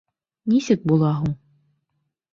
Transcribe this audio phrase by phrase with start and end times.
[0.53, 1.37] Нисек була һуң?